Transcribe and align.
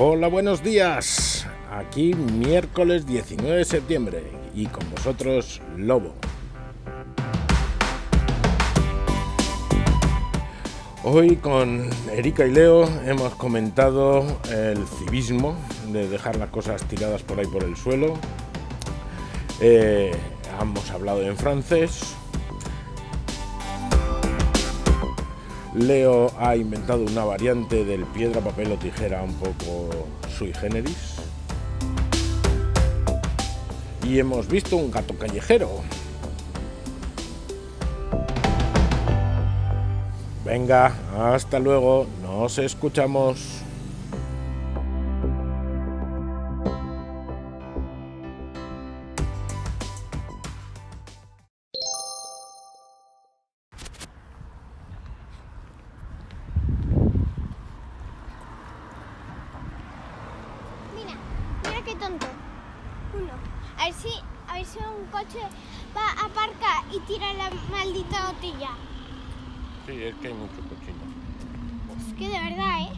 Hola, 0.00 0.28
buenos 0.28 0.62
días. 0.62 1.44
Aquí 1.72 2.14
miércoles 2.14 3.04
19 3.04 3.56
de 3.56 3.64
septiembre 3.64 4.22
y 4.54 4.66
con 4.66 4.88
vosotros 4.92 5.60
Lobo. 5.76 6.14
Hoy 11.02 11.34
con 11.34 11.90
Erika 12.12 12.46
y 12.46 12.52
Leo 12.52 12.88
hemos 13.06 13.34
comentado 13.34 14.24
el 14.52 14.86
civismo, 14.86 15.56
de 15.92 16.08
dejar 16.08 16.36
las 16.36 16.50
cosas 16.50 16.84
tiradas 16.84 17.24
por 17.24 17.40
ahí 17.40 17.46
por 17.46 17.64
el 17.64 17.76
suelo. 17.76 18.14
Eh, 19.60 20.12
hemos 20.60 20.88
hablado 20.92 21.22
en 21.22 21.36
francés. 21.36 22.14
Leo 25.74 26.32
ha 26.38 26.56
inventado 26.56 27.04
una 27.04 27.24
variante 27.24 27.84
del 27.84 28.04
piedra, 28.06 28.40
papel 28.40 28.72
o 28.72 28.76
tijera 28.76 29.22
un 29.22 29.34
poco 29.34 30.06
sui 30.36 30.52
generis. 30.54 31.16
Y 34.02 34.18
hemos 34.18 34.48
visto 34.48 34.76
un 34.76 34.90
gato 34.90 35.14
callejero. 35.14 35.68
Venga, 40.44 40.94
hasta 41.14 41.58
luego, 41.58 42.06
nos 42.22 42.58
escuchamos. 42.58 43.62
Tonto. 61.98 62.26
Uno. 63.14 63.32
A 63.78 63.84
ver 63.84 63.94
si, 63.94 64.08
a 64.48 64.54
ver 64.54 64.66
si 64.66 64.78
un 64.78 65.06
coche 65.10 65.40
va 65.96 66.22
a 66.22 66.26
aparcar 66.26 66.84
y 66.92 67.00
tira 67.00 67.32
la 67.34 67.50
maldita 67.70 68.32
botella. 68.32 68.70
Sí, 69.86 70.02
es 70.02 70.14
que 70.16 70.28
hay 70.28 70.34
mucho 70.34 70.60
cochino. 70.68 71.04
Es 71.98 72.14
que 72.14 72.28
de 72.28 72.38
verdad, 72.38 72.80
¿eh? 72.82 72.97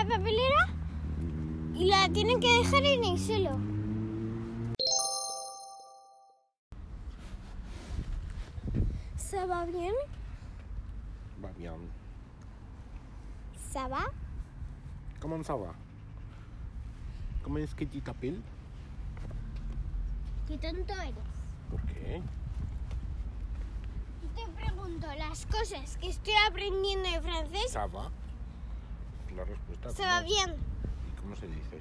Una 0.00 0.16
papelera 0.16 0.68
y 1.74 1.84
la 1.86 2.08
tienen 2.08 2.40
que 2.40 2.48
dejar 2.58 2.84
en 2.84 3.04
el 3.04 3.18
suelo. 3.18 3.58
¿Se 9.16 9.46
va 9.46 9.64
bien? 9.66 9.94
Va 11.42 11.50
bien. 11.52 11.90
¿Se 13.72 13.78
va? 13.78 14.06
Comment 15.20 15.44
ça 15.44 15.56
va? 15.56 15.74
Comment 17.42 17.60
est-ce 17.60 17.74
que 17.74 17.84
tu 17.84 18.00
t'appelles? 18.00 18.40
¿Qué 20.48 20.58
tonto 20.58 20.94
eres? 20.94 21.14
¿Por 21.70 21.80
qué? 21.82 22.22
Te 24.34 24.46
pregunto 24.52 25.06
las 25.18 25.46
cosas 25.46 25.96
que 25.98 26.08
estoy 26.08 26.34
aprendiendo 26.48 27.08
de 27.10 27.20
francés. 27.20 27.72
Ça 27.72 27.86
va. 27.86 28.10
La 29.36 29.44
respuesta. 29.44 29.90
¿Se 29.90 30.02
va 30.02 30.16
¿cómo- 30.16 30.26
bien? 30.28 30.56
¿Y 31.08 31.20
cómo 31.20 31.36
se 31.36 31.46
dice? 31.46 31.80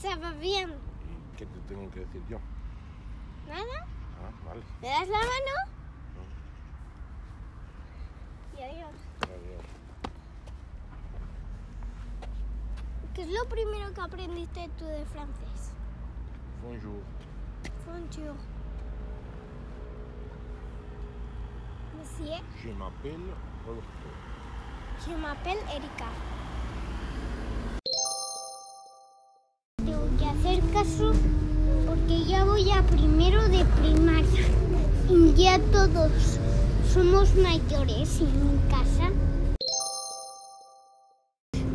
¿Se 0.00 0.14
va 0.16 0.32
bien? 0.32 0.70
¿Y 0.70 1.36
qué 1.36 1.46
te 1.46 1.58
tengo 1.68 1.90
que 1.90 2.00
decir 2.00 2.22
yo? 2.28 2.38
¿Nada? 3.48 3.86
Ah, 4.22 4.30
vale. 4.46 4.62
¿Me 4.80 4.88
das 4.88 5.08
la 5.08 5.18
mano? 5.18 5.72
Y 8.58 8.62
adiós. 8.62 8.90
Adiós. 9.22 9.62
¿Qué 13.14 13.22
es 13.22 13.28
lo 13.28 13.44
primero 13.48 13.92
que 13.94 14.00
aprendiste 14.00 14.68
tú 14.78 14.84
de 14.86 15.04
francés? 15.06 15.72
Bonjour. 16.62 17.02
Bonjour. 17.86 18.34
Monsieur, 21.98 22.40
Je 22.62 22.72
m'appelle 22.74 23.32
Rodolfo. 23.66 23.88
Je 25.08 25.14
m'appelle 25.16 25.58
Erika. 25.74 26.06
Te 29.84 29.94
voy 29.94 30.24
a 30.24 30.30
hacer 30.30 30.60
caso 30.72 31.12
porque 31.86 32.24
ya 32.24 32.44
voy 32.44 32.70
a 32.70 32.82
primero 32.86 33.42
de 33.48 33.64
primaria. 33.80 34.44
Y 35.08 35.34
ya 35.34 35.58
todos 35.72 36.38
somos 36.92 37.34
mayores 37.34 38.20
en 38.20 38.52
mi 38.52 38.58
casa. 38.70 39.10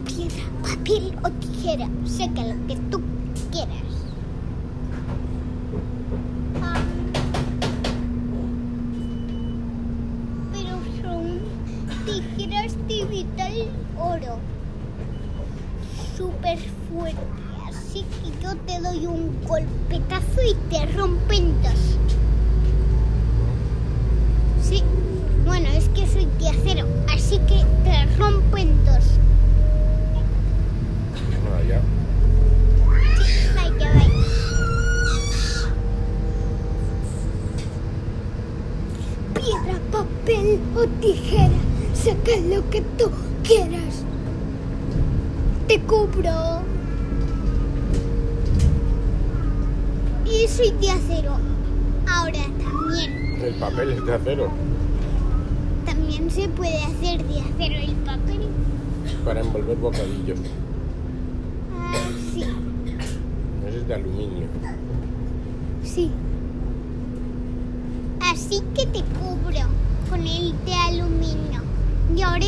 Piedra, 0.06 0.44
papel 0.62 1.14
o 1.24 1.30
tijera, 1.32 1.88
saca 2.06 2.44
lo 2.44 2.68
que 2.68 2.76
tú 2.90 3.02
quieras. 3.52 3.84
Ah. 6.64 6.82
Pero 10.54 10.78
son 11.02 11.40
tijeras 12.06 12.88
de 12.88 13.06
vital 13.06 13.54
oro. 13.98 14.40
Súper 16.16 16.58
fuerte. 16.90 17.18
Así 17.68 18.03
que 18.03 18.44
yo 18.44 18.56
te 18.66 18.80
doy 18.80 19.06
un 19.06 19.38
golpetazo 19.46 20.42
y 20.42 20.53
te 20.70 20.86
rompen 20.94 21.62
dos. 21.62 21.97
Sí. 24.62 24.84
Bueno, 25.46 25.70
es 25.70 25.88
que 25.90 26.06
soy 26.08 26.28
de 26.40 26.50
acero. 26.50 26.86
Así 27.14 27.38
que 27.40 27.64
te 27.84 27.97
dos. 28.86 29.06
Ya. 31.68 31.81
Vaya, 33.56 33.84
vaya. 33.84 34.08
Piedra, 39.34 39.80
papel 39.92 40.59
o 40.76 40.88
tijera, 41.02 41.50
saca 41.94 42.36
lo 42.50 42.70
que 42.70 42.81
tú 42.97 43.09
quieras. 43.47 44.03
Te 45.68 45.80
cubro. 45.81 46.62
Y 50.25 50.47
soy 50.47 50.72
de 50.72 50.91
acero. 50.91 51.38
Ahora 52.08 52.40
también. 52.62 53.41
El 53.41 53.56
papel 53.56 53.91
es 53.91 54.06
de 54.06 54.13
acero. 54.13 54.50
También 55.85 56.30
se 56.30 56.50
puede 56.50 56.78
hacer 56.84 57.24
de 57.25 57.40
acero 57.40 57.75
el 57.81 57.96
papel. 58.06 58.47
Para 59.24 59.41
envolver 59.41 59.78
bocadillos. 59.78 60.40
Ah, 61.78 61.94
sí, 62.34 62.44
Ese 63.68 63.78
es 63.78 63.88
de 63.88 63.94
aluminio. 63.94 64.47
sí. 65.84 66.12
Así 68.19 68.62
que 68.75 68.85
te 68.88 69.00
cubro 69.03 69.59
con 70.09 70.19
el 70.19 70.53
de 70.66 70.74
aluminio. 70.74 71.62
Y 72.16 72.22
ahora, 72.22 72.46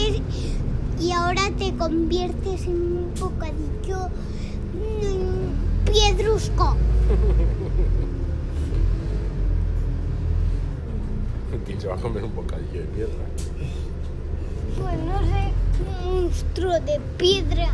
y 1.00 1.12
ahora 1.12 1.50
te 1.58 1.74
conviertes 1.76 2.66
en 2.66 2.76
un 2.76 3.12
bocadillo 3.20 4.10
mm, 4.74 5.90
piedrusco. 5.90 6.76
¿Quién 11.66 11.82
se 11.82 11.88
va 11.88 11.96
a 11.96 11.98
comer 11.98 12.24
un 12.24 12.36
bocadillo 12.36 12.82
de 12.82 12.88
piedra? 12.88 13.26
Pues 14.78 15.00
no 15.00 15.20
sé, 15.20 15.52
un 15.80 16.24
monstruo 16.24 16.74
de 16.74 17.00
piedra. 17.18 17.70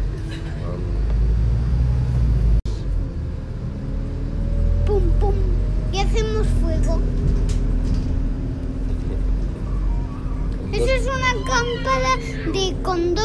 Pum, 4.85 5.03
pum. 5.19 5.33
Y 5.91 5.97
hacemos 5.99 6.47
fuego. 6.61 7.01
Eso 10.73 10.85
es 10.85 11.07
una 11.07 11.33
con 11.45 11.83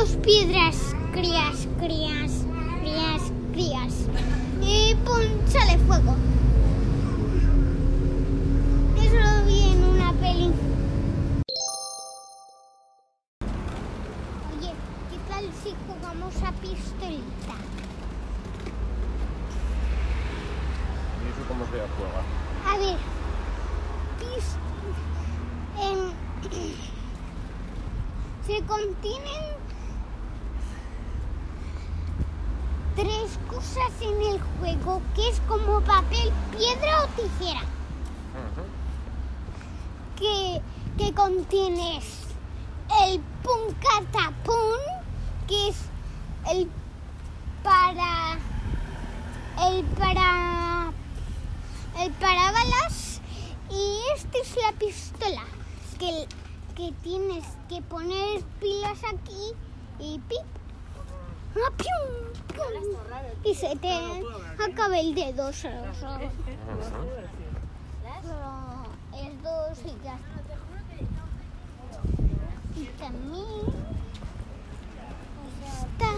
dos 0.00 0.16
piedras, 0.24 0.94
crías, 1.12 1.68
crías, 1.78 2.46
crías, 2.80 3.22
crías. 3.52 3.94
Y 4.62 4.94
pum, 5.04 5.20
sale 5.46 5.76
fuego. 5.86 6.14
Eso 8.96 9.14
lo 9.14 9.44
vi 9.46 9.60
en 9.72 9.84
una 9.84 10.12
peli. 10.14 10.52
Oye, 14.56 14.72
¿qué 15.10 15.18
tal 15.28 15.44
si 15.62 15.74
jugamos 15.86 16.34
a 16.44 16.52
pistolita? 16.52 17.56
¿Y 21.20 21.28
eso 21.28 21.42
cómo 21.46 21.64
se 21.66 21.70
juega? 21.72 22.22
A 22.66 22.78
ver, 22.78 22.96
pis- 24.18 24.56
em, 25.78 26.12
se 28.46 28.62
contienen 28.64 29.59
cosas 33.48 33.90
en 34.00 34.22
el 34.22 34.40
juego, 34.58 35.00
que 35.14 35.28
es 35.28 35.40
como 35.48 35.80
papel, 35.80 36.32
piedra 36.56 37.04
o 37.04 37.06
tijera. 37.08 37.62
Que, 40.16 40.60
que 40.98 41.14
contienes 41.14 42.26
el 43.02 43.20
puncatapún, 43.42 44.78
que 45.46 45.68
es 45.68 45.76
el 46.50 46.68
para 47.62 48.38
el 49.68 49.84
para 49.84 50.92
el 51.98 52.10
para 52.12 52.52
balas 52.52 53.20
y 53.70 54.00
este 54.16 54.40
es 54.40 54.56
la 54.56 54.72
pistola 54.78 55.44
que, 55.98 56.26
que 56.74 56.92
tienes 57.02 57.44
que 57.68 57.82
poner 57.82 58.42
pilas 58.58 58.98
aquí 59.12 59.52
y 59.98 60.18
pip 60.20 60.59
y 63.44 63.54
se 63.54 63.76
te 63.76 63.92
acaba 64.58 64.98
el 64.98 65.14
dedo 65.14 65.48
o 65.48 65.52
sea, 65.52 65.90
o 65.90 65.94
sea, 65.94 66.18
pero 66.18 66.38
es 69.14 69.42
dos 69.42 69.78
y 69.84 70.04
ya 70.04 70.18
y 72.76 72.84
también 72.98 73.44
está. 75.82 76.12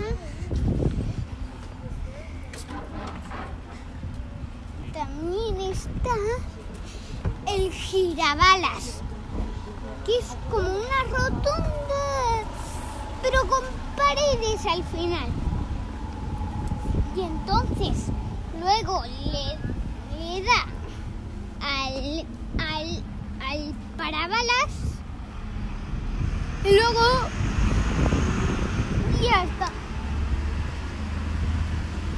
También 4.93 5.61
está 5.73 6.17
el 7.49 7.73
girabalas, 7.73 9.03
que 10.05 10.19
es 10.19 10.37
como 10.51 10.69
una 10.69 11.03
rotonda, 11.11 12.12
pero 13.33 13.47
con 13.49 13.65
paredes 13.97 14.67
al 14.67 14.85
final. 14.85 15.29
Y 17.17 17.21
entonces 17.23 18.09
luego 18.61 19.03
le, 19.25 20.43
da 20.43 20.67
al, 21.63 22.27
al, 22.59 23.05
al 23.49 23.75
parabalas 23.97 24.99
y 26.65 26.75
luego 26.75 27.01
ya 29.23 29.45
está. 29.45 29.71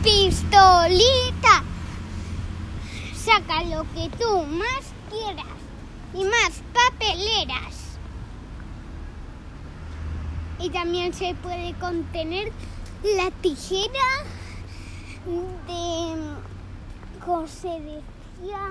Pistolita 0.02 1.62
saca 3.14 3.62
lo 3.64 3.84
que 3.94 4.10
tú 4.18 4.42
más 4.46 4.92
quieras 5.10 5.46
y 6.12 6.24
más 6.24 6.62
papeleras. 6.72 7.83
Y 10.64 10.70
también 10.70 11.12
se 11.12 11.34
puede 11.34 11.74
contener 11.74 12.50
la 13.02 13.30
tijera 13.42 14.24
de, 15.26 16.16
¿cómo 17.22 17.46
se 17.46 17.68
decía? 17.68 18.70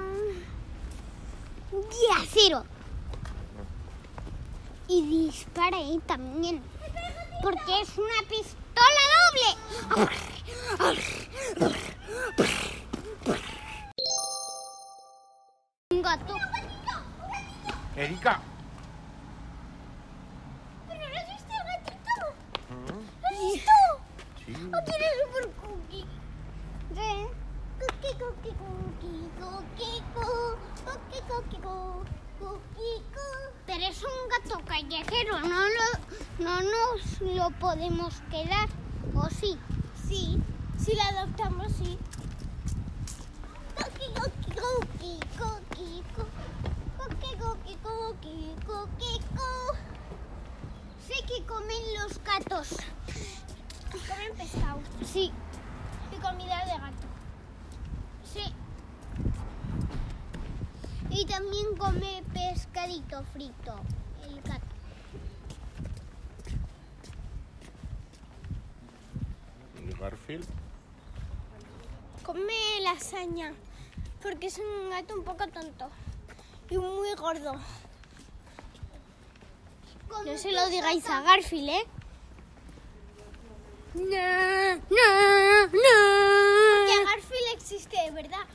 De 1.71 2.13
acero. 2.19 2.65
Y 4.87 5.03
dispara 5.03 5.77
ahí 5.77 6.01
también. 6.07 6.63
Porque 7.43 7.81
es 7.81 7.95
una 7.95 8.27
pistola 8.27 9.03
doble. 9.29 9.49
Erika. 17.95 18.41
Pero 33.65 33.85
es 33.85 34.03
un 34.03 34.29
gato 34.29 34.63
callejero, 34.65 35.39
no, 35.39 35.47
lo, 35.47 36.43
no 36.43 36.61
nos 36.61 37.21
lo 37.21 37.49
podemos 37.59 38.13
quedar. 38.29 38.67
¿O 39.15 39.29
sí? 39.29 39.57
Sí, 40.07 40.39
si 40.77 40.95
la 40.95 41.07
adoptamos, 41.09 41.71
sí. 41.73 41.97
Sé 51.07 51.13
que 51.27 51.43
comen 51.45 51.81
los 51.99 52.23
gatos. 52.23 52.69
Comen 53.91 54.35
pescado 54.37 54.79
Sí, 55.05 55.31
y 56.11 56.15
comida 56.21 56.65
de 56.65 56.71
gato. 56.71 57.07
sí. 58.23 58.53
Y 61.09 61.25
también 61.25 61.75
come 61.77 62.23
pescadito 62.33 63.22
frito, 63.33 63.75
el 64.23 64.41
gato. 64.41 64.65
¿Y 69.81 69.99
Garfield? 69.99 70.45
Come 72.23 72.53
lasaña 72.81 73.53
porque 74.21 74.47
es 74.47 74.57
un 74.59 74.89
gato 74.89 75.15
un 75.15 75.23
poco 75.23 75.47
tonto 75.47 75.89
y 76.69 76.77
muy 76.77 77.13
gordo. 77.15 77.53
No 80.25 80.37
se 80.37 80.51
lo 80.51 80.69
digáis 80.69 81.09
a 81.09 81.21
Garfield, 81.21 81.69
¿eh? 81.69 81.85
No, 83.95 84.75
no, 84.75 85.69
Porque 85.69 86.95
no. 86.95 87.05
Garfield 87.05 87.53
existe 87.55 87.97
de 87.97 88.11
verdad. 88.11 88.45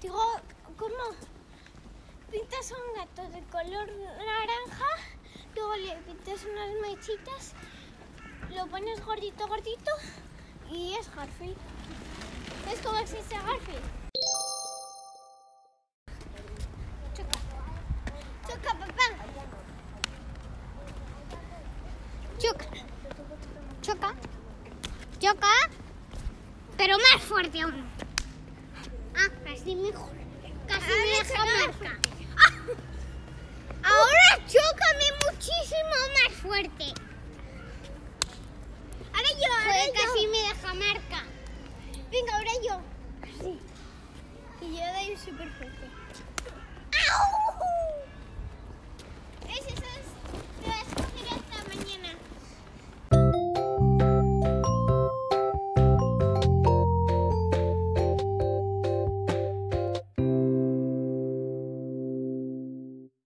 Digo, 0.00 0.18
¿cómo? 0.76 1.31
Pintas 2.32 2.72
a 2.72 2.76
un 2.76 2.94
gato 2.94 3.28
de 3.28 3.42
color 3.50 3.90
naranja, 3.90 4.86
luego 5.54 5.76
le 5.76 5.96
pintas 5.96 6.42
unas 6.46 6.70
mechitas, 6.80 7.52
lo 8.48 8.66
pones 8.68 9.04
gordito, 9.04 9.46
gordito 9.46 9.90
y 10.70 10.94
es 10.94 11.14
Garfield. 11.14 11.58
¿Ves 12.64 12.80
cómo 12.82 12.96
existe 13.00 13.34
Garfield? 13.34 13.84
Choca. 17.12 17.38
Choca, 18.48 18.78
papá. 18.78 19.02
Choca. 22.38 22.66
Choca. 23.82 24.14
Choca. 25.20 25.48
Pero 26.78 26.96
más 26.96 27.22
fuerte 27.24 27.60
aún. 27.60 27.84
Ah, 29.14 29.52
así 29.52 29.76
mejor. 29.76 30.22
Casi 30.68 30.90
me 30.90 31.06
deja 31.18 31.44
marca. 31.44 31.98
Ah. 32.36 32.52
Ahora 33.84 34.46
chócame 34.46 35.06
muchísimo 35.26 35.96
más 36.14 36.32
fuerte. 36.40 36.84
Ahora 39.14 39.28
yo, 39.30 39.52
ahora 39.52 39.86
yo. 39.86 39.92
casi 39.92 40.26
me 40.28 40.38
deja 40.38 40.74
marca. 40.74 41.24
Venga, 42.10 42.36
ahora 42.36 42.52
yo. 42.66 42.80
Y 44.60 44.76
yo 44.76 44.82
doy 44.94 45.16
súper 45.16 45.50
fuerte. 45.52 45.71